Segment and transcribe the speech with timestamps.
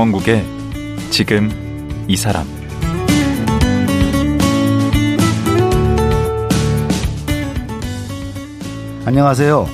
[0.00, 0.46] 강원국의
[1.10, 1.50] 지금
[2.08, 2.46] 이 사람
[9.04, 9.68] 안녕하세요.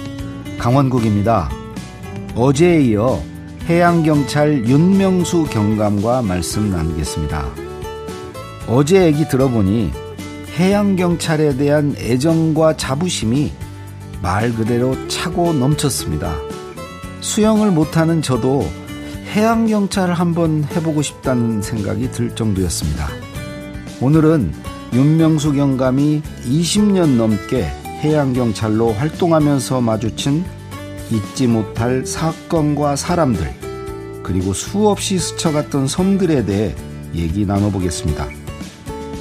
[0.59, 1.49] 강원국입니다.
[2.35, 3.23] 어제에 이어
[3.69, 7.45] 해양경찰 윤명수 경감과 말씀 나누겠습니다.
[8.67, 9.93] 어제 얘기 들어보니
[10.57, 13.53] 해양경찰에 대한 애정과 자부심이
[14.21, 16.35] 말 그대로 차고 넘쳤습니다.
[17.21, 18.67] 수영을 못하는 저도
[19.35, 23.09] 해양 경찰 한번 해보고 싶다는 생각이 들 정도였습니다.
[24.01, 24.53] 오늘은
[24.93, 27.65] 윤명수 경감이 20년 넘게
[28.03, 30.45] 해양 경찰로 활동하면서 마주친
[31.11, 33.53] 잊지 못할 사건과 사람들,
[34.23, 36.75] 그리고 수없이 스쳐갔던 섬들에 대해
[37.15, 38.27] 얘기 나눠보겠습니다.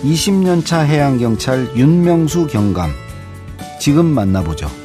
[0.03, 2.91] 20년차 해양 경찰 윤명수 경감,
[3.79, 4.84] 지금 만나보죠.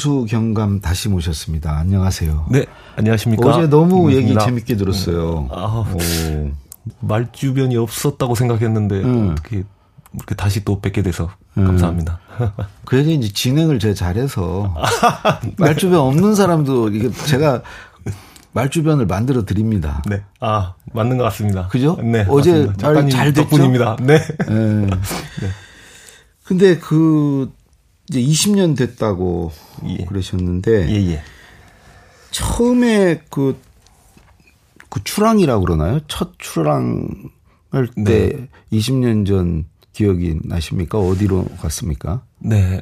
[0.00, 1.76] 윤명수 경감 다시 모셨습니다.
[1.76, 2.46] 안녕하세요.
[2.50, 2.64] 네,
[2.96, 3.46] 안녕하십니까.
[3.46, 4.30] 어제 너무 반갑습니다.
[4.30, 5.48] 얘기 재밌게 들었어요.
[5.52, 5.84] 아,
[7.00, 9.30] 말 주변이 없었다고 생각했는데 음.
[9.32, 9.62] 어떻게
[10.14, 11.66] 이렇게 다시 또 뵙게 돼서 음.
[11.66, 12.18] 감사합니다.
[12.86, 14.74] 그래도 이제 진행을 제가 잘해서
[15.44, 15.52] 네.
[15.58, 17.62] 말 주변 없는 사람도 이게 제가
[18.52, 20.02] 말 주변을 만들어 드립니다.
[20.08, 20.22] 네.
[20.40, 21.68] 아, 맞는 것 같습니다.
[21.68, 21.98] 그죠?
[22.02, 22.24] 네.
[22.28, 23.42] 어제 말 잘 됐죠?
[23.50, 23.96] 덕분입니다.
[24.00, 24.18] 네.
[24.48, 24.86] 네.
[24.88, 25.48] 네.
[26.44, 27.52] 근데 그
[28.10, 29.52] 이제 20년 됐다고
[29.86, 30.04] 예.
[30.04, 31.22] 그러셨는데 예, 예.
[32.32, 33.56] 처음에 그,
[34.88, 36.00] 그 출항이라고 그러나요?
[36.08, 37.08] 첫 출항
[37.70, 38.48] 할 때 네.
[38.72, 40.98] 20년 전 기억이 나십니까?
[40.98, 42.22] 어디로 갔습니까?
[42.40, 42.80] 네.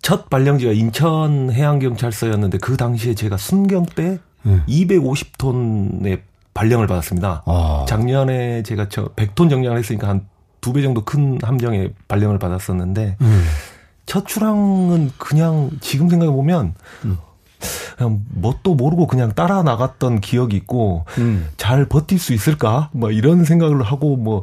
[0.00, 4.60] 첫 발령지가 인천 해양경찰서였는데 그 당시에 제가 순경 때 네.
[4.66, 6.20] 250톤의
[6.54, 7.42] 발령을 받았습니다.
[7.46, 7.84] 아.
[7.88, 13.44] 작년에 제가 저 100톤 정량을 했으니까 한 두 배 정도 큰 함정에 발령을 받았었는데 음.
[14.06, 16.74] 첫 출항은 그냥 지금 생각해 보면
[17.04, 17.18] 음.
[17.96, 21.48] 그냥 뭣도 모르고 그냥 따라 나갔던 기억이 있고 음.
[21.56, 22.90] 잘 버틸 수 있을까?
[22.92, 24.42] 뭐 이런 생각을 하고 뭐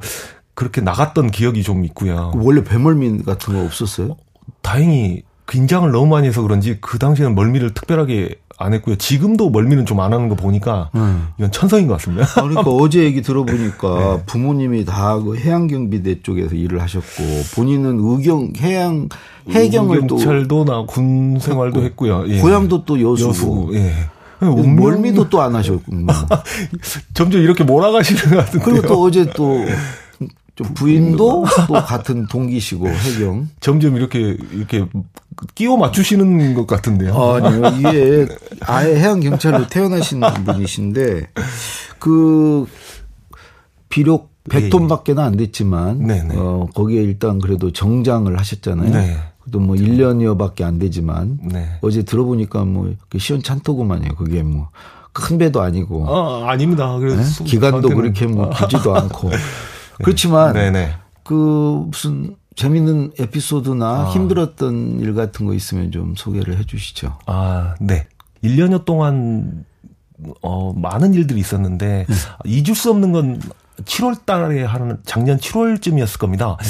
[0.54, 2.32] 그렇게 나갔던 기억이 좀 있고요.
[2.36, 4.18] 원래 배멀미 같은 거 없었어요?
[4.62, 8.96] 다행히 긴장을 너무 많이 해서 그런지 그 당시에는 멀미를 특별하게 안 했고요.
[8.98, 11.30] 지금도 멀미는 좀 안 하는 거 보니까 음.
[11.38, 12.26] 이건 천성인 것 같습니다.
[12.36, 14.24] 아, 그러니까 어제 얘기 들어보니까 네.
[14.26, 17.24] 부모님이 다 그 해양경비대 쪽에서 일을 하셨고
[17.56, 19.10] 본인은 의경 해양
[19.50, 22.26] 해경을 또 경찰도 나군 생활도 했고요.
[22.28, 22.40] 예.
[22.40, 23.70] 고향도 또 여수고.
[23.74, 23.78] 여수.
[23.78, 23.94] 예.
[24.42, 25.84] 멀미도 또 안 하셨고.
[27.14, 28.64] 점점 이렇게 몰아가시는 것 같은데.
[28.66, 29.66] 그리고 또 어제 또
[30.60, 33.48] 좀 부인도 또 같은 동기시고 해경.
[33.62, 34.86] 점점 이렇게 이렇게
[35.56, 37.16] 끼워 맞추시는 것 같은데요.
[37.16, 37.72] 아니요.
[37.80, 38.28] 이게
[38.66, 41.30] 아예 해양 경찰로 태어나신 분이신데
[42.00, 42.66] 그
[43.88, 46.36] 비록 100톤밖에는 안 됐지만 네네.
[46.36, 48.92] 어 거기에 일단 그래도 정장을 하셨잖아요.
[48.92, 49.18] 네.
[49.40, 51.70] 그래도 뭐 1년여밖에 안 되지만 네.
[51.80, 54.16] 어제 들어보니까 뭐 시원찮더구만요.
[54.16, 54.68] 그게 뭐
[55.12, 56.06] 큰 배도 아니고.
[56.08, 56.98] 아, 아닙니다.
[56.98, 57.50] 그래서 네?
[57.50, 59.30] 기간도 그렇게 뭐 길지도 않고.
[60.00, 60.04] 네.
[60.04, 60.96] 그렇지만 네네.
[61.24, 64.10] 그 무슨 재밌는 에피소드나 아.
[64.12, 67.18] 힘들었던 일 같은 거 있으면 좀 소개를 해 주시죠.
[67.26, 68.08] 아, 네.
[68.44, 69.66] 1년여 동안
[70.42, 72.16] 어 많은 일들이 있었는데 네.
[72.46, 73.42] 잊을 수 없는 건
[73.84, 76.58] 7월 달에 하는 작년 7월쯤이었을 겁니다.
[76.62, 76.70] 네.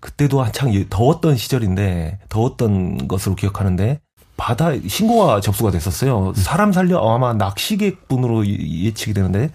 [0.00, 4.00] 그때도 한창 더웠던 시절인데 더웠던 것으로 기억하는데
[4.38, 6.32] 바다 신고가 접수가 됐었어요.
[6.34, 9.50] 사람 살려 아마 낚시객 분으로 예측이 되는데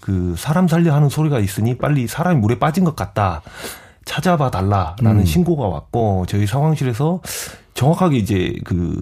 [0.00, 3.42] 그 사람 살려 하는 소리가 있으니 빨리 사람이 물에 빠진 것 같다.
[4.04, 5.24] 찾아봐 달라라는 음.
[5.24, 7.20] 신고가 왔고 저희 상황실에서
[7.74, 8.98] 정확하게 이제 그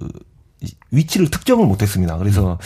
[0.91, 2.17] 위치를 특정을 못했습니다.
[2.17, 2.57] 그래서 음.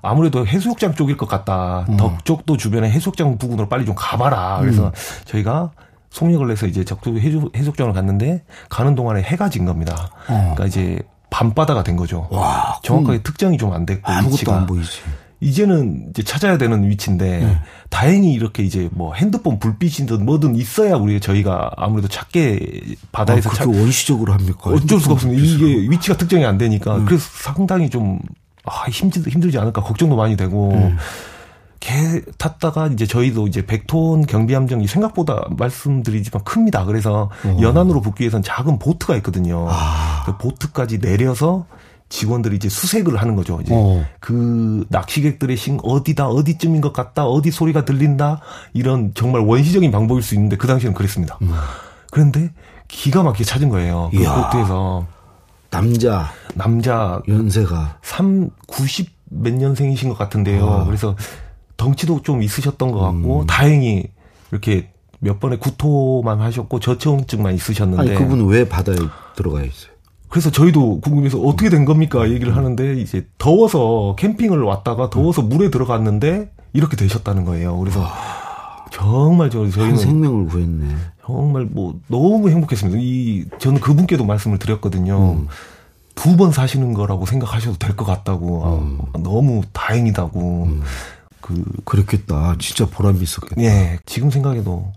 [0.00, 1.84] 아무래도 해수욕장 쪽일 것 같다.
[1.88, 1.96] 음.
[1.96, 4.58] 덕 쪽도 주변에 해수욕장 부근으로 빨리 좀 가봐라.
[4.60, 4.92] 그래서 음.
[5.24, 5.72] 저희가
[6.10, 10.10] 속력을 내서 이제 적도 해수욕장을 갔는데 가는 동안에 해가 진 겁니다.
[10.28, 10.54] 어.
[10.54, 11.00] 그러니까 이제
[11.30, 12.26] 밤바다가 된 거죠.
[12.30, 14.56] 와, 정확하게 특정이 좀 안 됐고 아무것도 위치가.
[14.56, 15.00] 안 보이지.
[15.42, 17.58] 이제는 이제 찾아야 되는 위치인데 네.
[17.88, 23.66] 다행히 이렇게 이제 뭐 핸드폰 불빛이든 뭐든 있어야 우리 저희가 아무래도 찾게 바다에서 아, 찾...
[23.68, 24.70] 원시적으로 합니까?
[24.70, 25.42] 어쩔 수가 없습니다.
[25.42, 27.04] 이게 위치가 특정이 안 되니까 네.
[27.06, 28.18] 그래서 상당히 좀
[28.64, 30.94] 아, 힘들 힘들지 않을까 걱정도 많이 되고 네.
[31.80, 36.84] 개 탔다가 이제 저희도 이제 100톤 경비함정이 생각보다 말씀드리지만 큽니다.
[36.84, 37.56] 그래서 어.
[37.62, 39.66] 연안으로 붙기 위해서는 작은 보트가 있거든요.
[39.70, 40.09] 아.
[40.24, 41.66] 그 보트까지 내려서
[42.08, 43.60] 직원들이 이제 수색을 하는 거죠.
[43.62, 44.04] 이제 어.
[44.18, 48.40] 그 낚시객들의 신 어디다 어디쯤인 것 같다 어디 소리가 들린다
[48.74, 51.38] 이런 정말 원시적인 방법일 수 있는데 그 당시에는 그랬습니다.
[51.42, 51.52] 음.
[52.10, 52.50] 그런데
[52.88, 54.10] 기가 막히게 찾은 거예요.
[54.12, 55.06] 그 보트에서
[55.70, 60.68] 남자 남자 연세가 3 90 몇 년생이신 것 같은데요.
[60.68, 60.84] 아.
[60.84, 61.16] 그래서
[61.76, 63.46] 덩치도 좀 있으셨던 것 같고 음.
[63.46, 64.04] 다행히
[64.50, 64.90] 이렇게
[65.20, 68.96] 몇 번의 구토만 하셨고 저체온증만 있으셨는데 아니 그분은 왜 바다에
[69.36, 69.89] 들어가 있어요?
[70.30, 76.50] 그래서 저희도 궁금해서 어떻게 된 겁니까 얘기를 하는데 이제 더워서 캠핑을 왔다가 더워서 물에 들어갔는데
[76.72, 77.76] 이렇게 되셨다는 거예요.
[77.78, 78.06] 그래서
[78.92, 80.94] 정말 저 저희는 생명을 구했네.
[81.26, 82.98] 정말 뭐 너무 행복했습니다.
[83.02, 85.32] 이 저는 그분께도 말씀을 드렸거든요.
[85.32, 85.48] 음.
[86.14, 88.98] 두번 사시는 거라고 생각하셔도 될 것 같다고 음.
[89.12, 90.82] 아, 너무 다행이다고 음.
[91.40, 92.54] 그 그렇겠다.
[92.60, 93.60] 진짜 보람 있었겠다.
[93.62, 94.92] 예, 지금 생각해도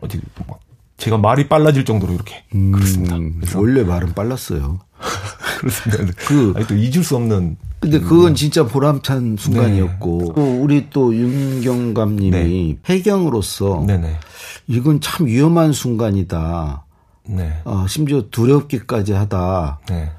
[0.00, 0.60] 어디 막
[1.00, 3.16] 제가 말이 빨라질 정도로 이렇게 음, 그렇습니다.
[3.56, 4.78] 원래 말은 빨랐어요.
[5.58, 6.12] 그렇습니다.
[6.26, 7.56] 그 아니 또 잊을 수 없는.
[7.80, 10.58] 근데 그건 진짜 보람찬 순간이었고 네.
[10.58, 12.76] 우리 또 윤경감님이 네.
[12.84, 14.18] 해경으로서 네네.
[14.66, 16.84] 이건 참 위험한 순간이다.
[17.28, 17.62] 네.
[17.64, 19.80] 어, 심지어 두렵기까지 하다.
[19.88, 20.10] 네.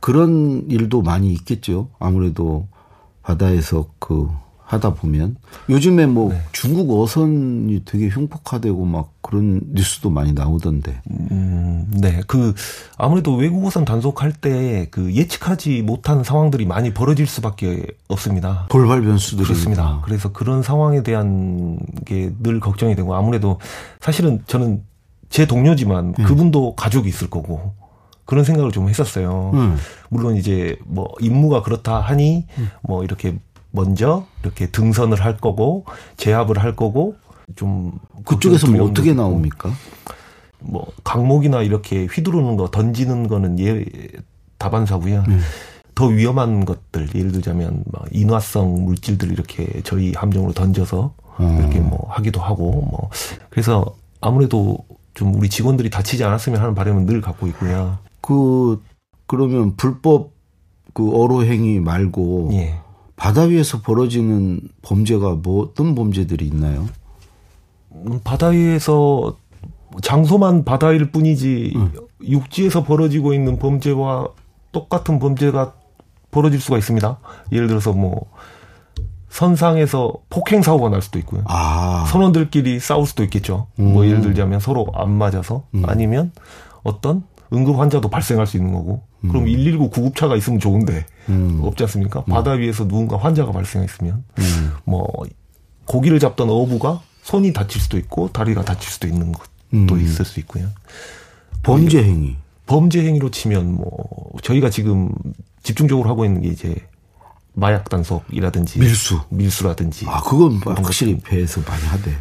[0.00, 1.90] 그런 일도 많이 있겠죠.
[1.98, 2.66] 아무래도
[3.22, 4.30] 바다에서 그
[4.70, 5.34] 하다 보면
[5.68, 6.40] 요즘에 뭐 네.
[6.52, 11.02] 중국 어선이 되게 흉폭화되고 막 그런 뉴스도 많이 나오던데.
[11.10, 12.20] 음, 네.
[12.28, 12.54] 그
[12.96, 18.66] 아무래도 외국 어선 단속할 때 그 예측하지 못한 상황들이 많이 벌어질 수밖에 없습니다.
[18.70, 20.00] 돌발 변수들이 그렇습니다.
[20.04, 23.58] 그래서 그런 상황에 대한 게 늘 걱정이 되고 아무래도
[24.00, 24.82] 사실은 저는
[25.30, 26.24] 제 동료지만 네.
[26.24, 27.74] 그분도 가족이 있을 거고
[28.24, 29.50] 그런 생각을 좀 했었어요.
[29.54, 29.76] 음.
[30.08, 32.70] 물론 이제 뭐 임무가 그렇다 하니 음.
[32.82, 33.36] 뭐 이렇게
[33.70, 35.84] 먼저 이렇게 등선을 할 거고
[36.16, 37.16] 제압을 할 거고
[37.56, 37.92] 좀
[38.24, 39.70] 그쪽에서 뭐 어떻게 나옵니까?
[40.60, 43.84] 뭐 강목이나 이렇게 휘두르는 거 던지는 거는 예
[44.58, 45.24] 다반사고요.
[45.28, 45.40] 음.
[45.94, 51.58] 더 위험한 것들 예를 들자면 막 인화성 물질들 이렇게 저희 함정으로 던져서 음.
[51.58, 53.10] 이렇게 뭐 하기도 하고 뭐
[53.48, 53.84] 그래서
[54.20, 54.78] 아무래도
[55.14, 57.98] 좀 우리 직원들이 다치지 않았으면 하는 바람은 늘 갖고 있고요.
[58.20, 58.82] 그
[59.26, 60.32] 그러면 불법
[60.92, 62.78] 그 어로 행위 말고 예.
[63.20, 66.88] 바다 위에서 벌어지는 범죄가 뭐 어떤 범죄들이 있나요?
[67.92, 69.36] 음, 바다 위에서
[70.00, 71.92] 장소만 바다일 뿐이지 응.
[72.22, 74.28] 육지에서 벌어지고 있는 범죄와
[74.72, 75.74] 똑같은 범죄가
[76.30, 77.18] 벌어질 수가 있습니다.
[77.52, 78.30] 예를 들어서 뭐
[79.28, 81.42] 선상에서 폭행 사고가 날 수도 있고요.
[81.44, 82.06] 아.
[82.08, 83.66] 선원들끼리 싸울 수도 있겠죠.
[83.76, 83.92] 뭐 음.
[83.92, 85.82] 뭐 예를 들자면 서로 안 맞아서 음.
[85.86, 86.32] 아니면
[86.84, 89.28] 어떤 응급 환자도 발생할 수 있는 거고 음.
[89.28, 91.60] 그럼 119 구급차가 있으면 좋은데 음.
[91.62, 92.20] 없지 않습니까?
[92.20, 92.32] 음.
[92.32, 94.72] 바다 위에서 누군가 환자가 발생했으면 음.
[94.84, 95.06] 뭐
[95.86, 100.00] 고기를 잡던 어부가 손이 다칠 수도 있고 다리가 다칠 수도 있는 것도 음.
[100.00, 100.68] 있을 수 있고요.
[101.62, 102.36] 범죄 행위.
[102.66, 105.10] 범죄 행위로 치면 뭐 저희가 지금
[105.62, 106.74] 집중적으로 하고 있는 게 이제
[107.52, 112.16] 마약 단속이라든지 밀수 밀수라든지 아 그건 확실히 배에서 많이 하대.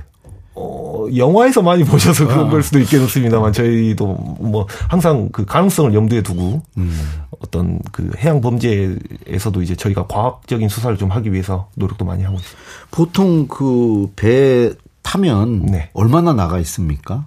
[0.99, 2.49] 어, 영화에서 많이 보셔서 그런 아.
[2.49, 4.05] 걸 수도 있겠습니다만 저희도
[4.39, 6.99] 뭐 항상 그 가능성을 염두에 두고 음.
[7.41, 12.61] 어떤 그 해양 범죄에서도 이제 저희가 과학적인 수사를 좀 하기 위해서 노력도 많이 하고 있습니다.
[12.91, 14.71] 보통 그 배
[15.01, 15.89] 타면 네.
[15.93, 17.25] 얼마나 나가 있습니까?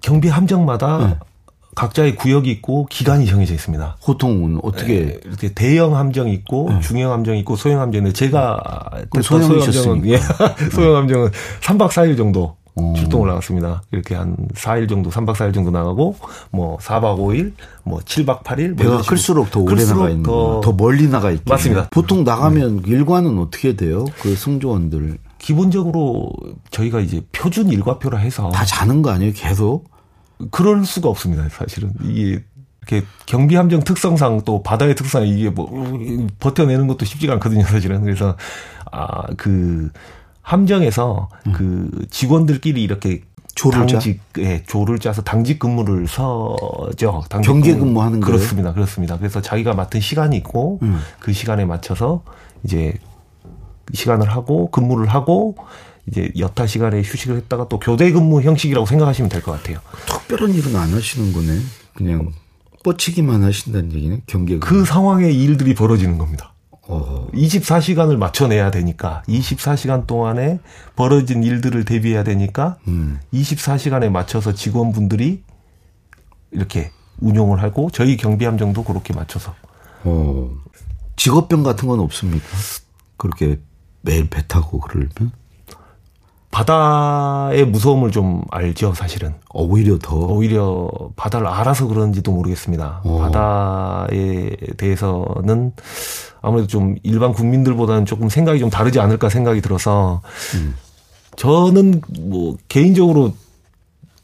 [0.00, 1.18] 경비 함정마다 네.
[1.74, 3.96] 각자의 구역이 있고 기간이 정해져 있습니다.
[4.04, 6.80] 보통은 어떻게 네, 이렇게 대형 함정이 있고 네.
[6.80, 8.90] 중형 함정이 있고 소형 함정인데 제가
[9.22, 10.18] 소형 함정은 예.
[10.70, 12.92] 소형 함정은 3박 4일 정도 어.
[12.96, 13.82] 출동을 나갔습니다.
[13.92, 16.16] 이렇게 한 4일 정도, 3박 4일 정도 나가고,
[16.50, 17.52] 뭐, 4박 5일,
[17.84, 18.74] 뭐, 7박 8일.
[18.74, 21.44] 뭐 배가 클수록 더 오래 나가 있는 더, 더 멀리 나가 있고.
[21.46, 21.88] 맞습니다.
[21.90, 22.90] 보통 나가면 네.
[22.90, 24.04] 일과는 어떻게 돼요?
[24.20, 25.18] 그 승조원들.
[25.38, 26.32] 기본적으로
[26.70, 28.50] 저희가 이제 표준 일과표라 해서.
[28.50, 29.32] 다 자는 거 아니에요?
[29.36, 29.93] 계속?
[30.50, 31.48] 그럴 수가 없습니다.
[31.48, 32.42] 사실은 이게
[32.86, 35.70] 이렇게 경비 함정 특성상 또 바다의 특성 이게 뭐
[36.38, 37.64] 버텨내는 것도 쉽지가 않거든요.
[37.64, 38.36] 사실은 그래서
[38.90, 39.90] 아그
[40.42, 41.52] 함정에서 음.
[41.52, 43.22] 그 직원들끼리 이렇게
[43.54, 44.42] 조를 당직, 짜?
[44.42, 47.22] 예, 조를 짜서 당직 근무를 서죠.
[47.28, 48.36] 당직 경계 근무하는 거예요.
[48.36, 48.72] 그렇습니다.
[48.72, 49.16] 그렇습니다.
[49.16, 51.00] 그래서 자기가 맡은 시간이 있고 음.
[51.20, 52.22] 그 시간에 맞춰서
[52.64, 52.94] 이제
[53.92, 55.56] 시간을 하고 근무를 하고
[56.06, 59.78] 이제 여타 시간에 휴식을 했다가 또 교대 근무 형식이라고 생각하시면 될 것 같아요.
[60.06, 61.58] 특별한 일은 안 하시는 거네.
[61.94, 62.32] 그냥
[62.82, 64.22] 뻗치기만 하신다는 얘기네.
[64.26, 64.58] 경계.
[64.58, 66.52] 그 상황에 일들이 벌어지는 겁니다.
[66.86, 67.28] 어.
[67.32, 70.60] 24시간을 맞춰내야 되니까 24시간 동안에
[70.96, 73.18] 벌어진 일들을 대비해야 되니까 음.
[73.32, 75.42] 24시간에 맞춰서 직원분들이
[76.50, 79.54] 이렇게 운용을 하고 저희 경비함정도 그렇게 맞춰서.
[80.02, 80.50] 어.
[81.16, 82.44] 직업병 같은 건 없습니까?
[83.16, 83.58] 그렇게
[84.02, 85.08] 매일 배 타고 그러면?
[86.54, 89.34] 바다의 무서움을 좀 알죠, 사실은.
[89.52, 90.14] 오히려 더.
[90.14, 93.00] 오히려 바다를 알아서 그런지도 모르겠습니다.
[93.02, 93.16] 오.
[93.16, 93.18] 어.
[93.22, 95.72] 바다에 대해서는
[96.40, 100.22] 아무래도 좀 일반 국민들보다는 조금 생각이 좀 다르지 않을까 생각이 들어서
[100.54, 100.76] 음.
[101.34, 103.32] 저는 뭐 개인적으로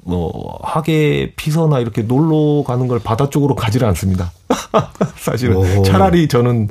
[0.05, 4.31] 뭐 하계 피서나 이렇게 놀러 가는 걸 바다 쪽으로 가지를 않습니다.
[5.19, 5.83] 사실은 오.
[5.83, 6.69] 차라리 저는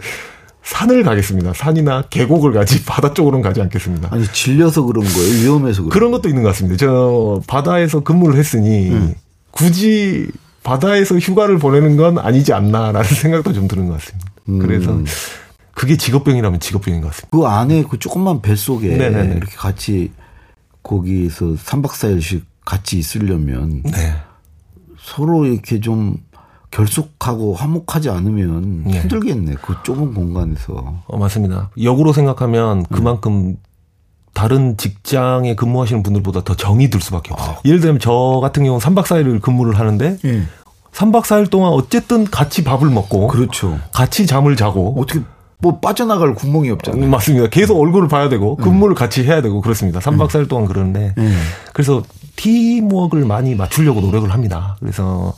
[0.70, 1.54] 산을 가겠습니다.
[1.56, 4.10] 산이나 계곡을 가지 바다 쪽으로는 가지 않겠습니다.
[4.12, 5.44] 아니 질려서 그런 거예요?
[5.44, 6.78] 위험해서 그런, 그런 것도 있는 것 같습니다.
[6.78, 9.16] 저 바다에서 근무를 했으니 음.
[9.50, 10.28] 굳이
[10.62, 14.32] 바다에서 휴가를 보내는 건 아니지 않나라는 생각도 좀 드는 것 같습니다.
[14.50, 14.60] 음.
[14.60, 15.00] 그래서
[15.74, 17.30] 그게 직업병이라면 직업병인 것 같습니다.
[17.36, 19.38] 그 안에 그 조그만 뱃 속에 네네네.
[19.38, 20.12] 이렇게 같이
[20.84, 24.14] 거기서 3박 4일씩 같이 있으려면 네.
[25.02, 26.18] 서로 이렇게 좀
[26.72, 29.00] 결속하고 화목하지 않으면 네.
[29.02, 29.56] 힘들겠네.
[29.62, 31.02] 그 좁은 공간에서.
[31.08, 31.70] 어, 맞습니다.
[31.82, 33.58] 역으로 생각하면 그만큼 음.
[34.34, 37.56] 다른 직장에 근무하시는 분들보다 더 정이 들 수밖에 없어요.
[37.56, 37.60] 아.
[37.66, 40.44] 예를 들면 저 같은 경우는 3박 4일을 근무를 하는데 예.
[40.94, 43.80] 3박 4일 동안 어쨌든 같이 밥을 먹고 그렇죠.
[43.92, 45.22] 같이 잠을 자고 어떻게
[45.62, 47.04] 뭐 빠져나갈 구멍이 없잖아요.
[47.04, 47.48] 음, 맞습니다.
[47.50, 48.64] 계속 얼굴을 봐야 되고 음.
[48.64, 48.96] 근무를 음.
[48.96, 50.00] 같이 해야 되고 그렇습니다.
[50.00, 51.38] 3박 4일 동안 그러는데 음.
[51.74, 52.04] 그래서
[52.38, 54.78] 팀워크를 많이 맞추려고 노력을 합니다.
[54.80, 55.34] 그래서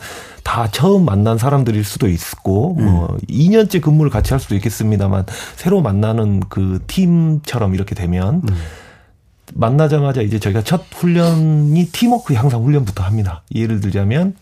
[0.52, 2.84] 다 처음 만난 사람들일 수도 있고 음.
[2.84, 8.58] 뭐 2년째 근무를 같이 할 수도 있겠습니다만 새로 만나는 그 팀처럼 이렇게 되면 음.
[9.54, 13.44] 만나자마자 이제 저희가 첫 훈련이 팀워크 향상 훈련부터 합니다.
[13.56, 14.36] 예를 들자면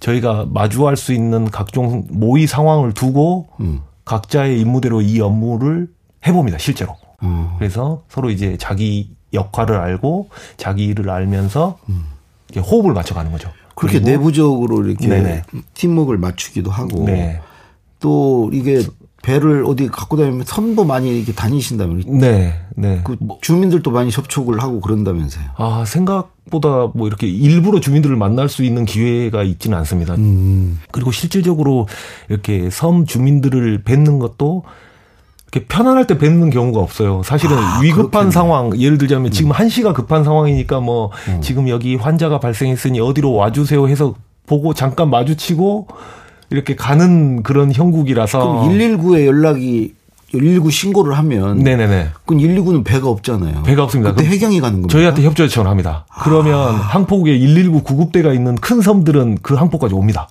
[0.00, 3.82] 저희가 마주할 수 있는 각종 모의 상황을 두고 음.
[4.06, 5.86] 각자의 임무대로 이 업무를
[6.26, 6.58] 해봅니다.
[6.58, 6.96] 실제로.
[7.22, 7.50] 음.
[7.58, 12.06] 그래서 서로 이제 자기 역할을 알고 자기 일을 알면서 음.
[12.56, 13.52] 호흡을 맞춰가는 거죠.
[13.78, 15.44] 그렇게 내부적으로 이렇게 네네.
[15.74, 17.40] 팀워크를 맞추기도 하고 네.
[18.00, 18.82] 또 이게
[19.22, 23.00] 배를 어디 갖고 다니면 선보 많이 이렇게 다니신다면 네, 네.
[23.04, 25.44] 그 주민들도 많이 접촉을 하고 그런다면서요.
[25.56, 30.14] 아 생각보다 뭐 이렇게 일부러 주민들을 만날 수 있는 기회가 있지는 않습니다.
[30.14, 30.80] 음.
[30.90, 31.86] 그리고 실질적으로
[32.28, 34.64] 이렇게 섬 주민들을 뵙는 것도
[35.50, 37.22] 이렇게 편안할 때 뵙는 경우가 없어요.
[37.24, 38.30] 사실은 아, 위급한 그렇겠네.
[38.30, 39.52] 상황, 예를 들자면 지금 음.
[39.52, 41.40] 한시가 급한 상황이니까 뭐 음.
[41.40, 44.14] 지금 여기 환자가 발생했으니 어디로 와주세요 해서
[44.46, 45.88] 보고 잠깐 마주치고
[46.50, 48.38] 이렇게 가는 그런 형국이라서.
[48.38, 49.94] 그럼 119에 연락이
[50.32, 52.08] 119 신고를 하면 네네네.
[52.26, 53.62] 그럼 119는 배가 없잖아요.
[53.62, 54.12] 배가 없습니다.
[54.12, 54.92] 그때 해경이 가는 겁니다.
[54.92, 56.04] 저희한테 협조 요청을 합니다.
[56.22, 56.72] 그러면 아.
[56.72, 60.28] 항포국에 119 구급대가 있는 큰 섬들은 그 항포까지 옵니다.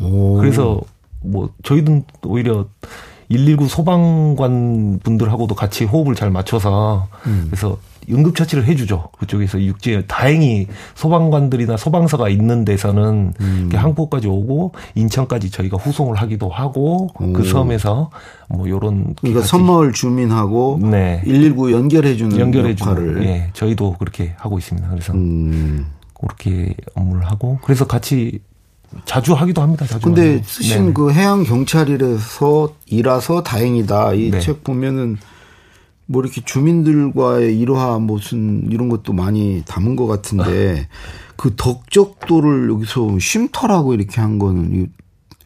[0.00, 0.38] 오.
[0.38, 0.80] 그래서
[1.22, 2.66] 뭐 저희는 오히려
[3.30, 7.46] 119 소방관 분들하고도 같이 호흡을 잘 맞춰서 음.
[7.50, 7.78] 그래서
[8.10, 9.08] 응급처치를 해주죠.
[9.18, 13.70] 그쪽에서 육지에 다행히 소방관들이나 소방서가 있는 데서는 음.
[13.72, 17.32] 항포까지 오고 인천까지 저희가 후송을 하기도 하고 오.
[17.32, 18.10] 그 섬에서
[18.48, 21.22] 뭐 요런 그러니까 섬마을 주민하고 네.
[21.24, 24.88] 119 연결해 주는 연결해 역할을 예, 저희도 그렇게 하고 있습니다.
[24.88, 25.86] 그래서 음.
[26.14, 28.40] 그렇게 업무를 하고 그래서 같이
[29.04, 29.86] 자주 하기도 합니다.
[29.86, 30.00] 자주.
[30.04, 30.44] 근데 하고.
[30.44, 34.14] 쓰신 네그 해양 경찰이라서 일하서 다행이다.
[34.14, 34.62] 이책 네.
[34.62, 35.16] 보면은
[36.06, 40.88] 뭐 이렇게 주민들과의 일화 무슨 이런 것도 많이 담은 것 같은데
[41.36, 44.92] 그 덕적도를 여기서 쉼터라고 이렇게 한 거는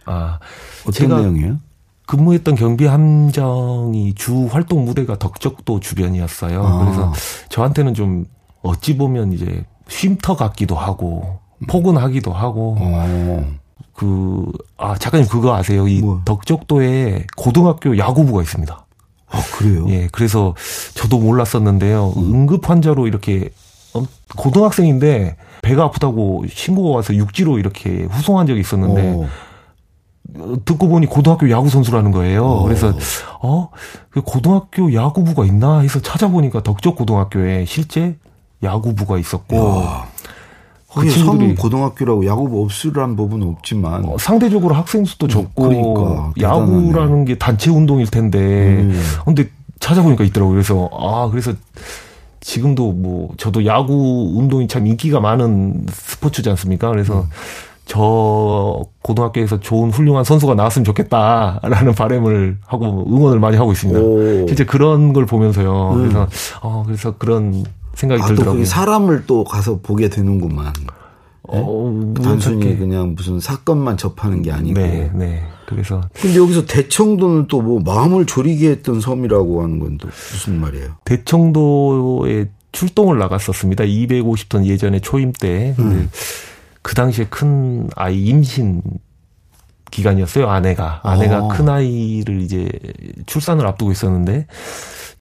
[0.04, 0.38] 아
[0.86, 1.58] 어떤 내용이에요?
[2.06, 6.62] 근무했던 경비 함정이 주 활동 무대가 덕적도 주변이었어요.
[6.62, 6.78] 아.
[6.84, 7.12] 그래서
[7.50, 8.24] 저한테는 좀
[8.62, 13.58] 어찌 보면 이제 쉼터 같기도 하고 포근하기도 하고 어.
[13.94, 15.88] 그아 작가님 그거 아세요?
[15.88, 16.22] 이 뭐.
[16.24, 18.86] 덕적도에 고등학교 야구부가 있습니다.
[19.30, 19.86] 아, 그래요?
[19.90, 20.54] 예, 그래서
[20.94, 22.14] 저도 몰랐었는데요.
[22.16, 22.34] 음.
[22.34, 23.50] 응급 환자로 이렇게
[23.94, 24.02] 어,
[24.36, 29.26] 고등학생인데 배가 아프다고 신고가 와서 육지로 이렇게 후송한 적이 있었는데 오.
[30.38, 32.44] 어, 듣고 보니 고등학교 야구 선수라는 거예요.
[32.44, 32.62] 오.
[32.64, 32.94] 그래서
[33.40, 33.70] 어,
[34.10, 38.16] 그 고등학교 야구부가 있나 해서 찾아보니까 덕적 고등학교에 실제
[38.62, 40.08] 야구부가 있었고 야.
[40.94, 47.24] 그 친구들이 고등학교라고 야구부 없으란 부분은 없지만 어, 상대적으로 학생 수도 음, 적고 그러니까, 야구라는
[47.26, 49.00] 게 단체 운동일 텐데 음.
[49.24, 50.54] 근데 찾아보니까 있더라고요.
[50.54, 51.52] 그래서 아 그래서
[52.40, 56.88] 지금도 뭐 저도 야구 운동이 참 인기가 많은 스포츠지 않습니까?
[56.88, 57.26] 그래서 음.
[57.84, 64.00] 저 고등학교에서 좋은 훌륭한 선수가 나왔으면 좋겠다라는 바램을 하고 응원을 많이 하고 있습니다.
[64.00, 64.46] 오.
[64.46, 65.92] 실제 그런 걸 보면서요.
[65.92, 65.98] 음.
[65.98, 66.28] 그래서
[66.62, 67.64] 어 그래서 그런
[67.98, 68.64] 생각이 아, 들더라고요.
[68.64, 70.72] 사람을 또 가서 보게 되는구만.
[70.72, 70.86] 네?
[71.50, 74.78] 어, 단순히 그냥 무슨 사건만 접하는 게 아니고.
[74.78, 75.42] 네, 네.
[75.66, 76.00] 그래서.
[76.14, 80.90] 근데 여기서 대청도는 또 뭐 마음을 졸이게 했던 섬이라고 하는 건 또 무슨 말이에요?
[81.04, 83.84] 대청도에 출동을 나갔었습니다.
[83.84, 85.74] 250톤 예전에 초임 때.
[85.78, 86.08] 음.
[86.82, 88.82] 그 당시에 큰 아이 임신
[89.90, 90.48] 기간이었어요.
[90.48, 91.48] 아내가 아내가 어.
[91.48, 92.68] 큰 아이를 이제
[93.26, 94.46] 출산을 앞두고 있었는데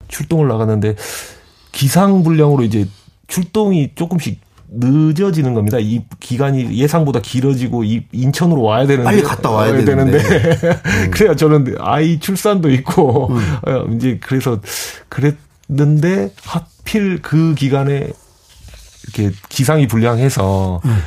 [0.09, 0.95] 출동을 나갔는데
[1.77, 2.87] 기상불량으로 이제
[3.27, 5.77] 출동이 조금씩 늦어지는 겁니다.
[5.79, 10.79] 이 기간이 예상보다 길어지고 이 인천으로 와야 되는데 빨리 갔다 와야, 와야 되는데, 되는데.
[10.85, 11.11] 음.
[11.13, 13.57] 그래야 저는 아이 출산도 있고 음.
[13.67, 14.59] 어, 이제 그래서
[15.07, 18.09] 그랬는데 하필 그 기간에
[19.03, 20.97] 이렇게 기상이 불량해서 음.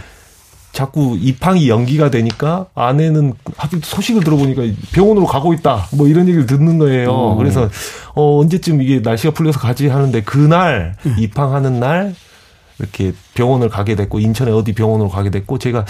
[0.72, 4.62] 자꾸 입항이 연기가 되니까 아내는 하필 소식을 들어보니까
[4.92, 5.86] 병원으로 가고 있다.
[5.92, 7.10] 뭐 이런 얘기를 듣는 거예요.
[7.10, 7.12] 오.
[7.12, 7.34] 어.
[7.34, 7.68] 그래서
[8.14, 11.16] 어 언제쯤 이게 날씨가 풀려서 가지 하는데 그날 음.
[11.18, 12.14] 입항하는 날
[12.78, 15.84] 이렇게 병원을 가게 됐고 인천에 어디 병원으로 가게 됐고 제가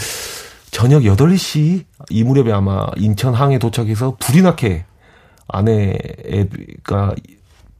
[0.71, 4.85] 저녁 8시 이 무렵에 아마 인천 항에 도착해서 불이 나게
[5.49, 7.15] 아내가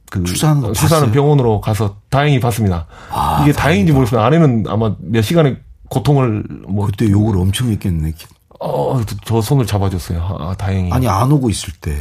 [0.09, 2.85] 그 출산하는, 출산하는 병원으로 가서 다행히 봤습니다.
[3.09, 4.21] 아, 이게 다행인지 모르겠어요.
[4.21, 5.57] 아내는 아마 몇 시간의
[5.91, 8.13] 고통을 뭐 그때 욕을 엄청 했겠네.
[8.61, 10.37] 어, 저 손을 잡아줬어요.
[10.39, 10.89] 아, 다행히.
[10.91, 11.93] 아니 안 오고 있을 때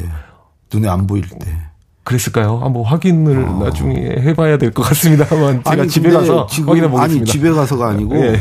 [0.73, 1.57] 눈에 안 보일 때.
[2.05, 2.59] 그랬을까요?
[2.59, 3.65] 한번 확인을 어.
[3.65, 7.03] 나중에 해봐야 될 것 같습니다만 제가 아니, 집에 가서 확인해 보겠습니다.
[7.03, 8.41] 아니 집에 가서가 아니고 네.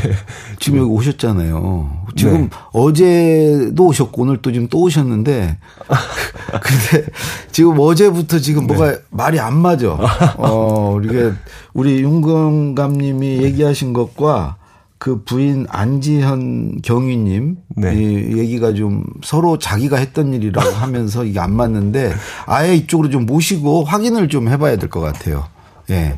[0.60, 2.04] 지금 여기 오셨잖아요.
[2.16, 2.48] 지금 네.
[2.72, 5.58] 어제도 오셨고 오늘 또 지금 또 오셨는데
[6.62, 7.06] 근데
[7.52, 8.74] 지금 어제부터 지금 네.
[8.74, 9.96] 뭐가 말이 안 맞아.
[10.38, 11.34] 어 우리가
[11.74, 14.56] 우리 윤건감님이 얘기하신 것과
[15.00, 17.94] 그 부인 안지현 경위님 네.
[17.94, 22.12] 이 얘기가 좀 서로 자기가 했던 일이라고 하면서 이게 안 맞는데
[22.44, 25.46] 아예 이쪽으로 좀 모시고 확인을 좀 해봐야 될 것 같아요.
[25.88, 26.14] 예.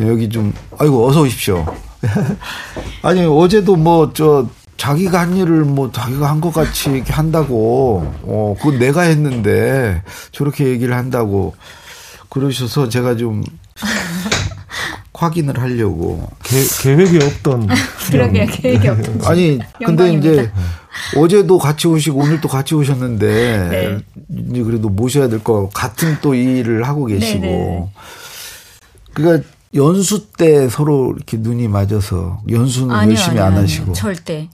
[0.00, 1.64] 여기 좀 아이고 어서 오십시오.
[3.02, 8.56] 아니 어제도 뭐 저 자기가 한 일을 뭐 자기가 한 것 같이 이렇게 한다고 어
[8.58, 11.54] 그건 내가 했는데 저렇게 얘기를 한다고
[12.30, 13.44] 그러셔서 제가 좀
[15.18, 16.28] 확인을 하려고.
[16.44, 17.68] 계, 계획이 없던
[18.10, 20.50] 그러게 계획이 없던 아니 근데 이제
[21.16, 23.98] 어제도 같이 오시고 오늘 또 같이 오셨는데 네.
[24.50, 27.40] 이제 그래도 모셔야 될 거 같은 또 일을 하고 계시고.
[27.40, 27.56] 네네.
[27.56, 27.92] 네.
[29.14, 33.92] 그러니까 연수 때 서로 이렇게 눈이 맞아서 연수는 아니요, 열심히 아니요, 안 하시고.
[33.92, 34.48] 절대.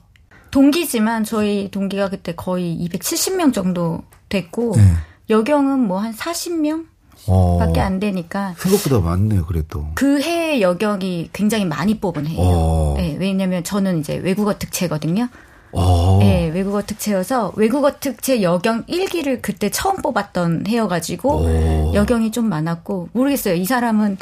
[0.51, 4.93] 동기지만 저희 동기가 그때 거의 270명 정도 됐고 네.
[5.29, 6.85] 여경은 뭐 한 40명
[7.27, 7.57] 어.
[7.59, 8.53] 밖에 안 되니까.
[8.57, 9.87] 생각보다 많네요, 그래도.
[9.95, 12.41] 그해 여경이 굉장히 많이 뽑은 해예요.
[12.41, 12.93] 어.
[12.97, 15.27] 네, 왜냐면 저는 이제 외국어 특채거든요.
[15.71, 16.19] 어.
[16.21, 21.91] 네, 외국어 특채여서 외국어 특채 여경 1기를 그때 처음 뽑았던 해여가지고 어.
[21.93, 23.55] 여경이 좀 많았고 모르겠어요.
[23.55, 24.17] 이 사람은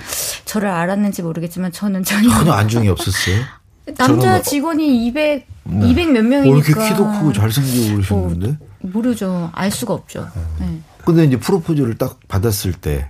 [0.46, 3.38] 저를 알았는지 모르겠지만 저는 전혀 전혀 안중이 없었어요.
[3.98, 5.90] 남자 뭐 직원이 200 네.
[5.90, 6.56] 200 몇 명이니까.
[6.56, 8.48] 어, 이렇게 키도 크고 잘생기고 그러셨는데?
[8.48, 9.50] 뭐, 모르죠.
[9.54, 10.28] 알 수가 없죠.
[10.60, 10.80] 네.
[11.06, 13.10] 근데 이제 프로포즈를 딱 받았을 때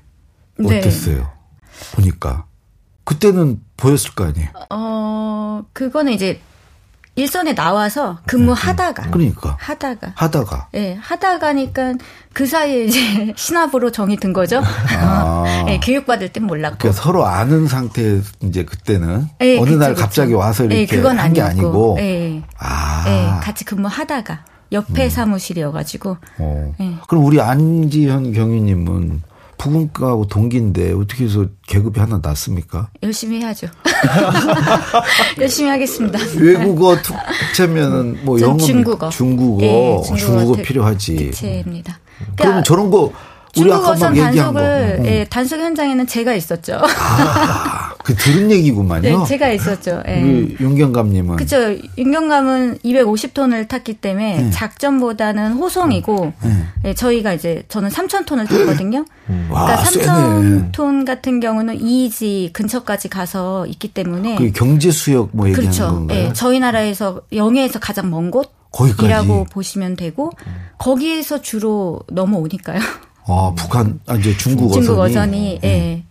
[0.58, 0.79] 네.
[0.79, 1.17] 어땠어요?
[1.17, 1.95] 네.
[1.95, 2.45] 보니까
[3.03, 4.49] 그때는 보였을 거 아니에요?
[4.69, 6.39] 어 그거는 이제
[7.15, 11.93] 일선에 나와서 근무하다가 그러니까 하다가 하다가 예 네, 하다가니까
[12.34, 14.63] 그 사이에 이제 신압으로 정이 든 거죠.
[14.97, 15.43] 아.
[15.67, 20.32] 네, 교육받을 땐 몰랐고 그러니까 서로 아는 상태 이제 그때는 네, 어느 그쵸, 날 갑자기
[20.32, 20.39] 그쵸.
[20.39, 22.41] 와서 이렇게 네, 그건 한 게 아니고 네.
[22.58, 23.03] 아.
[23.06, 25.09] 네, 같이 근무하다가 옆에 음.
[25.09, 26.17] 사무실이어가지고.
[26.39, 26.75] 어.
[26.79, 26.95] 네.
[27.07, 29.21] 그럼 우리 안지현 경위님은
[29.57, 32.89] 부근과하고 동기인데 어떻게 해서 계급이 하나 났습니까?
[33.01, 33.67] 열심히 해야죠.
[35.39, 36.19] 열심히 하겠습니다.
[36.38, 41.15] 외국어 특채면은 뭐 영어, 중국어, 중국어, 네, 중국어, 중국어 필요하지.
[41.15, 41.99] 특채입니다.
[42.17, 43.13] 그러면 그러니까 저런 거
[43.55, 44.62] 우리 아까 막 얘기한 거.
[44.62, 46.81] 예, 단속 현장에는 제가 있었죠.
[46.83, 49.01] 아, 그 들은 얘기구만요.
[49.01, 50.03] 네, 제가 있었죠.
[50.07, 50.21] 예.
[50.21, 51.37] 우리 윤경감님은.
[51.37, 51.75] 그렇죠.
[51.97, 54.49] 윤경감은 250톤을 탔기 때문에 네.
[54.51, 56.65] 작전보다는 호송이고, 네.
[56.85, 59.05] 예, 저희가 이제 저는 3,000톤을 탔거든요.
[59.29, 59.47] 음.
[59.49, 64.35] 그러니까 3,000톤 같은 경우는 이지 근처까지 가서 있기 때문에.
[64.35, 65.93] 그 경제 수역 뭐 얘기하는 그렇죠.
[65.93, 66.19] 건가요?
[66.19, 68.51] 예, 저희 나라에서 영해에서 가장 먼 곳.
[68.73, 69.29] 거기까지.
[69.51, 70.31] 보시면 되고
[70.79, 72.79] 거기에서 주로 넘어오니까요.
[73.27, 74.85] 아, 북한, 아, 이제 중국 어선이.
[74.85, 75.67] 중국 어선이, 예.
[75.67, 76.03] 네.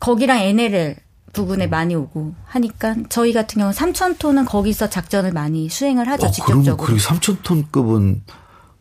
[0.00, 0.96] 거기랑 NLL
[1.36, 6.76] 부근에 많이 오고 하니까 저희 같은 경우는 3,000톤은 거기서 작전을 많이 수행을 하죠, 어, 직접적으로.
[6.76, 8.20] 그럼 3,000톤급은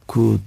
[0.08, 0.42] 그,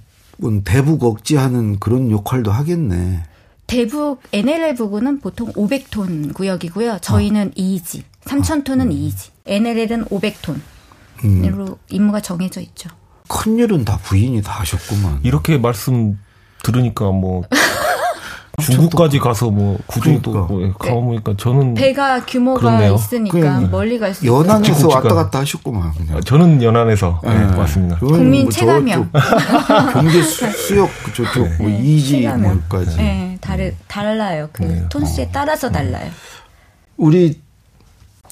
[0.65, 3.23] 대북 억지하는 그런 역할도 하겠네.
[3.67, 6.97] 대북 NLL 부근은 보통 500톤 구역이고요.
[7.01, 7.51] 저희는 어.
[7.51, 8.01] 2지.
[8.25, 8.89] 3,000톤은 음.
[8.89, 9.29] 2지.
[9.45, 10.59] NLL은 500톤으로
[11.25, 11.75] 음.
[11.89, 12.89] 임무가 정해져 있죠.
[13.27, 15.19] 큰 일은 다 부인이 다 하셨구만.
[15.23, 16.17] 이렇게 말씀
[16.63, 17.43] 들으니까 뭐
[18.59, 20.53] 중국까지 가서 뭐 구조도 그러니까.
[20.53, 22.95] 뭐 가보니까 저는 배가 규모가 그렇네요.
[22.95, 24.39] 있으니까 멀리 갈 수 있어요.
[24.39, 25.93] 연안에서 왔다 갔다 하셨구만.
[25.93, 26.17] 그냥.
[26.17, 27.33] 아, 저는 연안에서 네.
[27.47, 27.97] 네, 왔습니다.
[27.97, 29.09] 국민 뭐 체감형
[29.93, 31.55] 경제 수역 저쪽 네.
[31.59, 32.97] 뭐 이지 뭐까지.
[32.97, 34.49] 네, 다르 달라요.
[34.53, 34.85] 그 네.
[34.89, 35.29] 톤수에 어.
[35.31, 36.09] 따라서 달라요.
[36.97, 37.39] 우리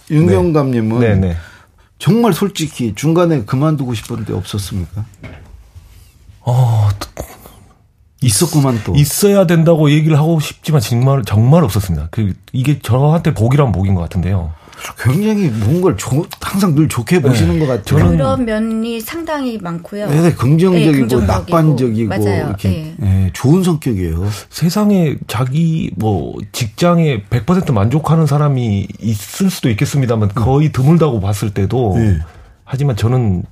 [0.10, 1.16] 윤경감님은 네.
[1.16, 1.38] 네.
[2.00, 5.04] 정말 솔직히 중간에 그만두고 싶었는데 없었습니까?
[6.42, 6.90] 어,
[8.22, 8.96] 있었구만 또.
[8.96, 12.08] 있어야 된다고 얘기를 하고 싶지만 정말 정말 없었습니다.
[12.12, 14.54] 그 이게 저한테 복이란 복인 것 같은데요.
[15.00, 17.28] 굉장히 뭔가를 조, 항상 늘 좋게 네.
[17.28, 18.10] 보시는 것 같아요.
[18.12, 20.08] 그런 면이 상당히 많고요.
[20.08, 22.48] 네, 긍정적이고 네, 낙관적이고 맞아요.
[22.48, 22.96] 이렇게 네.
[22.98, 24.30] 네, 좋은 성격이에요.
[24.50, 32.20] 세상에 자기 뭐 직장에 100% 만족하는 사람이 있을 수도 있겠습니다만 거의 드물다고 봤을 때도 네.
[32.64, 33.44] 하지만 저는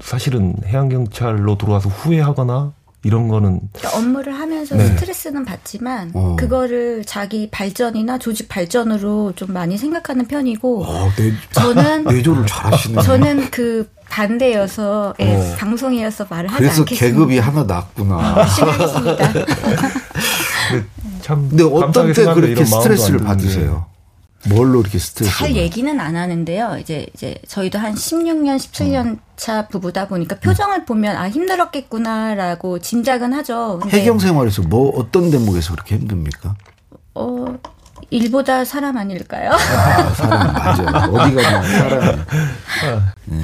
[0.00, 2.72] 사실은 해양경찰로 들어와서 후회하거나
[3.06, 4.84] 이런 거는 그러니까 업무를 하면서 네.
[4.86, 6.34] 스트레스는 받지만 어.
[6.36, 13.00] 그거를 자기 발전이나 조직 발전으로 좀 많이 생각하는 편이고 어, 내, 저는 내조를 잘하시네.
[13.02, 15.54] 저는 그 반대여서 예, 어.
[15.56, 17.06] 방송이어서 말을 하지 그래서 않겠습니다.
[17.06, 18.34] 계급이 하나 낮구나.
[18.38, 19.46] 열심히 하겠습니다.
[21.22, 23.86] 참 근데 어떤 때 그렇게 스트레스를 받으세요?
[24.48, 25.36] 뭘로 이렇게 스트레스?
[25.36, 26.78] 잘 얘기는 안 하는데요.
[26.80, 29.18] 이제 이제 저희도 한 16년, 17년 음.
[29.36, 30.84] 차 부부다 보니까 표정을 음.
[30.84, 33.80] 보면 아 힘들었겠구나라고 짐작은 하죠.
[33.88, 36.54] 해경 생활에서 뭐 어떤 대목에서 그렇게 힘듭니까?
[37.14, 37.58] 어
[38.10, 39.50] 일보다 사람 아닐까요?
[39.52, 41.12] 아, 사람 맞아요.
[41.12, 43.02] 어디 가나 사람.
[43.24, 43.42] 네.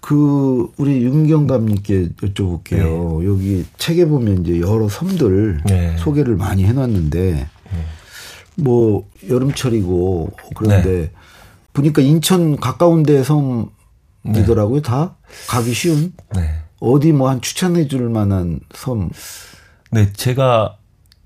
[0.00, 3.20] 그 우리 윤경감님께 여쭤볼게요.
[3.20, 3.26] 네.
[3.26, 5.96] 여기 책에 보면 이제 여러 섬들 네.
[5.98, 7.46] 소개를 많이 해놨는데 네.
[8.60, 11.10] 뭐 여름철이고 그런데 네.
[11.72, 14.82] 보니까 인천 가까운 데 섬이더라고요.
[14.82, 15.16] 다
[15.48, 16.12] 가기 쉬운.
[16.34, 16.54] 네.
[16.80, 19.10] 어디 뭐 한 추천해 줄 만한 섬.
[19.90, 20.76] 네, 제가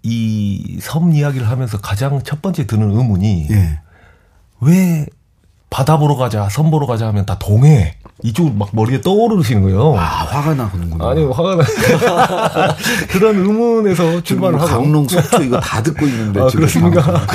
[0.03, 3.81] 이 섬 이야기를 하면서 가장 첫 번째 드는 의문이 예.
[4.61, 5.07] 왜
[5.71, 9.95] 바다 보러 가자, 섬 보러 가자 하면 다 동해 이쪽으로 막 머리에 떠오르시는 거예요.
[9.99, 11.11] 아, 화가 나는구나.
[11.11, 11.65] 아니, 화가 나.
[13.13, 14.67] 그런 의문에서 출발을 하고.
[14.67, 16.41] 강릉, 속초 이거 다 듣고 있는데.
[16.41, 17.27] 아, 그렇습니까?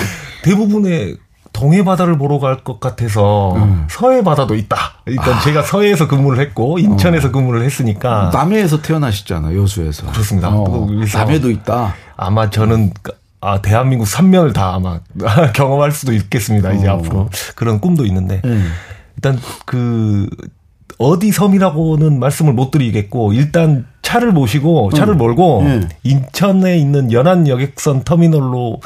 [0.43, 1.17] 대부분의
[1.53, 3.85] 동해 바다를 보러 갈 것 같아서 음.
[3.89, 4.77] 서해 바다도 있다.
[5.05, 5.39] 일단 아.
[5.41, 7.31] 제가 서해에서 근무를 했고 인천에서 어.
[7.31, 10.07] 근무를 했으니까 남해에서 태어나셨잖아요 여수에서.
[10.11, 10.49] 그렇습니다.
[10.51, 10.87] 어.
[11.13, 11.93] 남해도 있다.
[12.17, 12.93] 아마 저는
[13.41, 14.99] 아, 대한민국 3면을 다 아마
[15.53, 16.71] 경험할 수도 있겠습니다.
[16.73, 16.93] 이제 어.
[16.95, 17.29] 앞으로.
[17.55, 18.41] 그런 꿈도 있는데.
[18.45, 18.71] 음.
[19.17, 20.27] 일단 그,
[20.99, 25.17] 어디 섬이라고는 말씀을 못 드리겠고, 일단 차를 모시고, 차를 음.
[25.17, 25.89] 몰고, 음.
[26.03, 28.81] 인천에 있는 연안 여객선 터미널로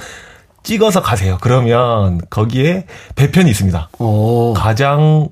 [0.62, 1.38] 찍어서 가세요.
[1.42, 3.90] 그러면 거기에 배편이 있습니다.
[4.00, 4.54] 오.
[4.54, 5.28] 가장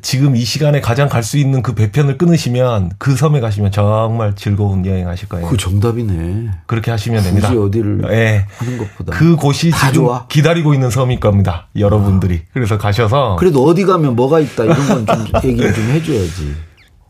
[0.00, 4.84] 지금 이 시간에 가장 갈 수 있는 그 배편을 끊으시면 그 섬에 가시면 정말 즐거운
[4.86, 5.46] 여행 하실 거예요.
[5.48, 6.50] 그 정답이네.
[6.66, 7.48] 그렇게 하시면 됩니다.
[7.48, 8.46] 굳이 어디를 네.
[8.58, 9.12] 하는 것보다.
[9.16, 10.26] 그 곳이 지금 좋아.
[10.26, 11.68] 기다리고 있는 섬일 겁니다.
[11.76, 12.42] 여러분들이.
[12.44, 12.50] 아.
[12.52, 13.36] 그래서 가셔서.
[13.36, 16.54] 그래도 어디 가면 뭐가 있다 이런 건 좀 얘기를 좀 해줘야지.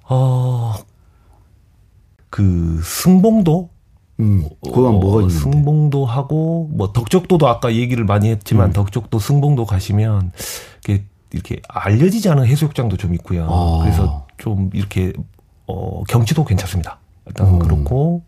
[0.09, 0.75] 어,
[2.31, 3.71] 그 승봉도
[4.21, 5.41] 음, 그건 뭐가 있는데?
[5.41, 8.73] 승봉도 하고 뭐 덕적도도 아까 얘기를 많이 했지만 음.
[8.73, 10.33] 덕적도 승봉도 가시면
[10.87, 13.47] 이렇게 이렇게 알려지지 않은 해수욕장도 좀 있고요.
[13.51, 13.81] 아.
[13.83, 15.13] 그래서 좀 이렇게
[15.67, 16.99] 어 경치도 괜찮습니다.
[17.27, 17.59] 일단 음.
[17.59, 18.23] 그렇고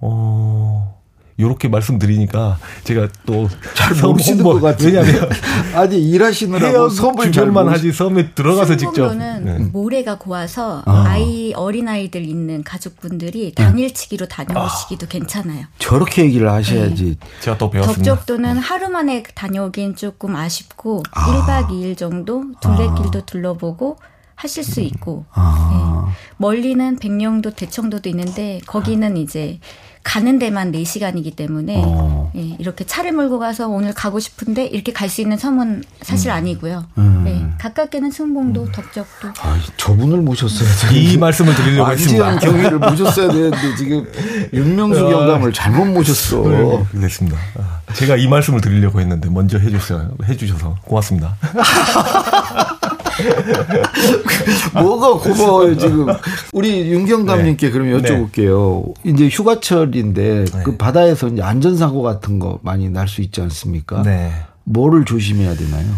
[0.00, 1.01] 어
[1.38, 4.88] 요렇게 말씀드리니까 제가 또 잘 모르시는 것 같아요.
[4.88, 5.28] 왜냐하면
[5.74, 9.58] 아니 일하시느라고 섬을 잘만 하지 섬에 들어가서 직접 네.
[9.72, 11.16] 모래가 고와서 아.
[11.16, 15.08] 이 어린 아이들 있는 가족분들이 당일치기로 다녀오시기도 아.
[15.08, 15.66] 괜찮아요.
[15.78, 17.04] 저렇게 얘기를 하셔야지.
[17.04, 17.26] 네.
[17.40, 18.02] 제가 또 배웠습니다.
[18.04, 21.26] 덕적도는 하루 만에 다녀오긴 조금 아쉽고 아.
[21.46, 23.22] 1박 2일 정도 둘레길도 아.
[23.26, 23.96] 둘러보고
[24.34, 26.06] 하실 수 있고 아.
[26.08, 26.12] 네.
[26.36, 29.60] 멀리는 백령도 대청도도 있는데 거기는 이제
[30.02, 32.30] 가는 데만 4시간이기 때문에 어.
[32.34, 36.34] 예, 이렇게 차를 몰고 가서 오늘 가고 싶은데 이렇게 갈 수 있는 섬은 사실 음.
[36.36, 36.84] 아니고요.
[36.98, 37.24] 음.
[37.28, 38.72] 예, 가깝게는 승봉도, 음.
[38.72, 39.28] 덕적도.
[39.42, 41.12] 아, 저분을 모셨어야 되는데.
[41.12, 42.38] 이 말씀을 드리려고 했습니다.
[42.38, 44.06] 경위를 모셨어야 되는데 지금
[44.52, 46.42] 윤명수 경감을 잘못 모셨어.
[46.48, 47.36] 네, 그랬습니다.
[47.58, 51.36] 아, 제가 이 말씀을 드리려고 했는데 먼저 해주셔서 해주셔서 고맙습니다.
[54.74, 56.06] 뭐가 고마워요, 지금.
[56.52, 57.72] 우리 윤경감님께 네.
[57.72, 58.94] 그럼 여쭤볼게요.
[59.04, 59.10] 네.
[59.10, 60.62] 이제 휴가철인데 네.
[60.64, 64.02] 그 바다에서 이제 안전사고 같은 거 많이 날 수 있지 않습니까?
[64.02, 64.32] 네.
[64.64, 65.92] 뭐를 조심해야 되나요?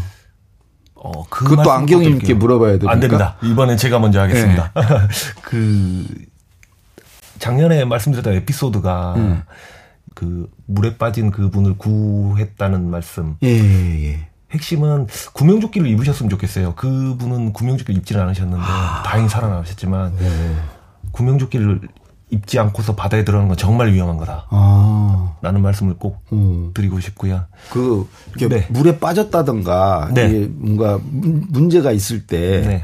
[0.95, 2.93] 어, 그 그것도 안경님께 물어봐야 됩니까?
[2.93, 3.37] 안 됩니다.
[3.43, 4.73] 이번엔 제가 먼저 하겠습니다.
[4.75, 4.83] 네.
[5.43, 6.05] 그
[7.39, 9.43] 작년에 말씀드렸던 에피소드가 음.
[10.15, 13.37] 그 물에 빠진 그분을 구했다는 말씀.
[13.43, 14.29] 예, 예, 예.
[14.55, 16.75] 핵심은 구명조끼를 입으셨으면 좋겠어요.
[16.75, 19.03] 그분은 구명조끼를 입지는 않으셨는데 아.
[19.05, 20.57] 다행히 살아나셨지만 네.
[21.13, 21.81] 구명조끼를
[22.31, 24.47] 입지 않고서 바다에 들어가는 건 정말 위험한 거다.
[24.51, 25.37] 아.
[25.43, 26.71] 라는 말씀을 꼭 음.
[26.75, 27.45] 드리고 싶고요.
[27.71, 28.67] 그 이렇게 네.
[28.71, 30.49] 물에 빠졌다든가 네.
[30.49, 32.83] 뭔가 문제가 있을 때 네.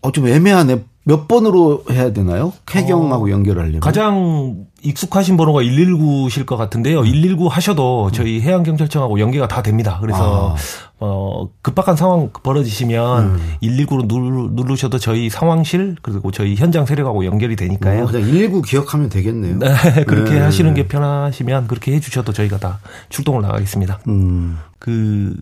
[0.00, 0.84] 어, 좀 애매하네.
[1.06, 2.54] 몇 번으로 해야 되나요?
[2.64, 3.80] 쾌경하고 어, 연결하려면?
[3.80, 7.02] 가장 익숙하신 번호가 119실 것 같은데요.
[7.02, 9.98] 119 하셔도 저희 해양경찰청하고 연계가 다 됩니다.
[10.00, 10.56] 그래서 아.
[11.00, 13.38] 어 급박한 상황 벌어지시면 음.
[13.62, 14.06] 119로
[14.54, 18.04] 누르, 셔도 저희 상황실 그리고 저희 현장 세력하고 연결이 되니까요.
[18.04, 19.58] 어, 그냥 119 기억하면 되겠네요.
[19.58, 19.74] 네,
[20.08, 20.40] 그렇게 네.
[20.40, 24.00] 하시는 게 편하시면 그렇게 해주셔도 저희가 다 출동을 나가겠습니다.
[24.08, 24.58] 음.
[24.78, 25.34] 그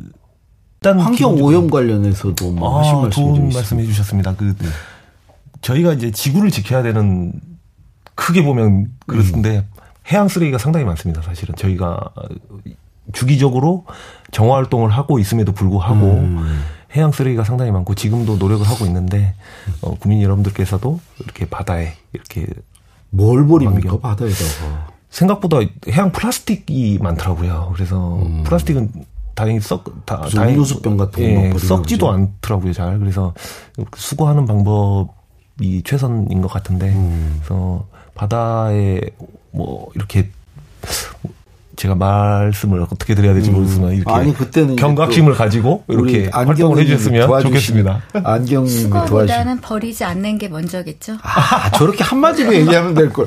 [0.80, 4.34] 일단 환경 오염 관련해서도 뭐 아, 하신 말씀 좋은 말씀해 주셨습니다.
[4.34, 4.68] 그 네.
[5.62, 7.32] 저희가 이제 지구를 지켜야 되는
[8.14, 9.82] 크게 보면 그렇던데 음.
[10.10, 11.22] 해양 쓰레기가 상당히 많습니다.
[11.22, 11.98] 사실은 저희가
[13.12, 13.86] 주기적으로
[14.30, 16.62] 정화 활동을 하고 있음에도 불구하고 음.
[16.94, 19.34] 해양 쓰레기가 상당히 많고 지금도 노력을 하고 있는데
[19.80, 22.46] 어, 국민 여러분들께서도 이렇게 바다에 이렇게
[23.10, 27.72] 뭘 버립니까 바다에다가 생각보다 해양 플라스틱이 많더라고요.
[27.74, 28.42] 그래서 음.
[28.44, 28.90] 플라스틱은
[29.34, 32.10] 다행히 썩 다, 다행히 음료수병 같은 예, 썩지도 그죠?
[32.10, 32.72] 않더라고요.
[32.72, 33.32] 잘 그래서
[33.96, 35.21] 수거하는 방법
[35.62, 37.36] 이 최선인 것 같은데 음.
[37.38, 39.00] 그래서 바다에
[39.52, 40.28] 뭐 이렇게
[41.76, 43.54] 제가 말씀을 어떻게 드려야 될지 음.
[43.54, 48.02] 모르겠지만 이렇게 아니, 그때는 경각심을 가지고 이렇게 활동을 해주셨으면 좋겠습니다.
[48.12, 51.16] 안경님이 도와주는 버리지 않는 게 먼저겠죠.
[51.22, 53.26] 아 저렇게 한마디로 얘기하면 될 걸.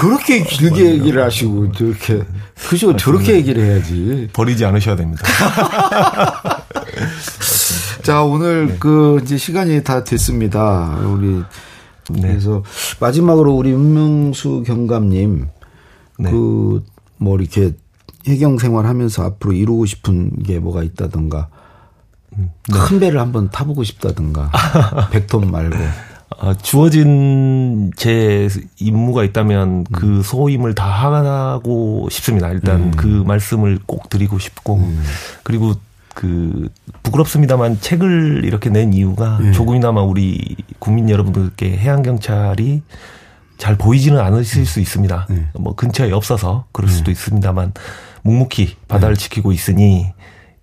[0.00, 2.22] 그렇게 길게 얘기를 하시고 저렇게
[2.68, 4.28] 그죠 저렇게 얘기를 해야지.
[4.32, 5.24] 버리지 않으셔야 됩니다.
[8.04, 8.76] 자 오늘 네.
[8.78, 10.98] 그 이제 시간이 다 됐습니다.
[11.06, 11.42] 우리
[12.10, 12.20] 네.
[12.20, 12.62] 그래서
[13.00, 15.48] 마지막으로 우리 윤명수 경감님
[16.18, 16.30] 네.
[16.30, 17.72] 그뭐 이렇게
[18.28, 21.48] 해경 생활하면서 앞으로 이루고 싶은 게 뭐가 있다든가
[22.36, 22.78] 음, 네.
[22.78, 24.50] 큰 배를 한번 타보고 싶다든가
[25.10, 25.78] 백톤 말고
[26.40, 29.84] 어, 주어진 제 임무가 있다면 음.
[29.92, 32.50] 그 소임을 다 하고 싶습니다.
[32.50, 32.90] 일단 음.
[32.90, 35.02] 그 말씀을 꼭 드리고 싶고 음.
[35.42, 35.72] 그리고
[36.14, 36.68] 그
[37.02, 39.52] 부끄럽습니다만 책을 이렇게 낸 이유가 네.
[39.52, 42.82] 조금이나마 우리 국민 여러분들께 해양 경찰이
[43.58, 45.26] 잘 보이지는 않으실 수 있습니다.
[45.28, 45.46] 네.
[45.58, 47.12] 뭐 근처에 없어서 그럴 수도 네.
[47.12, 47.72] 있습니다만
[48.22, 49.22] 묵묵히 바다를 네.
[49.22, 50.12] 지키고 있으니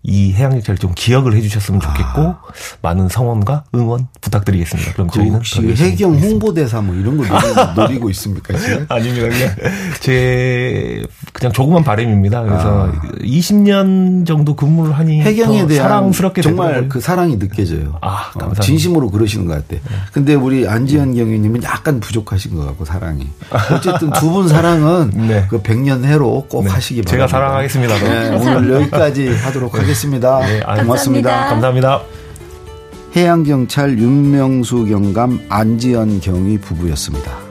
[0.04, 2.40] 이 해양경찰 좀 기억을 해주셨으면 좋겠고 아.
[2.82, 4.94] 많은 성원과 응원 부탁드리겠습니다.
[4.94, 8.86] 그럼 그 저희는 혹시 해경 홍보대사 뭐 이런 거 노리고, 노리고 있습니까 지금?
[8.90, 9.28] 아닙니다.
[9.30, 9.56] 그냥
[10.00, 12.42] 제 그냥 조그만 바램입니다.
[12.44, 13.02] 그래서 아.
[13.22, 16.90] 20년 정도 근무를 하니 해경에 대한 사랑스럽게 정말.
[16.90, 17.98] 그 사랑이 느껴져요.
[18.02, 19.68] 아, 어, 진심으로 그러시는 것 같아.
[19.70, 19.96] 네.
[20.12, 23.28] 근데 우리 안지현 경위님은 약간 부족하신 것 같고 사랑이.
[23.72, 25.46] 어쨌든 두 분 사랑은 네.
[25.50, 26.72] 그 백년 해로 꼭 네.
[26.72, 27.12] 하시기 바랍니다.
[27.12, 27.98] 제가 사랑하겠습니다.
[28.00, 29.91] 네, 오늘 여기까지 하도록 하겠습니다.
[29.92, 30.40] 하겠습니다.
[30.40, 31.48] 네, 고맙습니다.
[31.50, 32.02] 감사합니다.
[33.16, 37.51] 해양경찰 윤명수 경감 안지연 경위 부부였습니다.